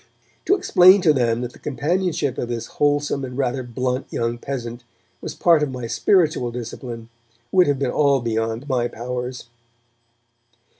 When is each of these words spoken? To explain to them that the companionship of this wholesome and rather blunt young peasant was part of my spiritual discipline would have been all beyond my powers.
To 0.45 0.55
explain 0.55 1.01
to 1.01 1.13
them 1.13 1.41
that 1.41 1.53
the 1.53 1.59
companionship 1.59 2.39
of 2.39 2.47
this 2.49 2.65
wholesome 2.81 3.23
and 3.23 3.37
rather 3.37 3.61
blunt 3.61 4.07
young 4.11 4.39
peasant 4.39 4.83
was 5.21 5.35
part 5.35 5.61
of 5.61 5.69
my 5.69 5.85
spiritual 5.85 6.49
discipline 6.49 7.09
would 7.51 7.67
have 7.67 7.77
been 7.77 7.91
all 7.91 8.19
beyond 8.19 8.67
my 8.67 8.87
powers. 8.87 9.45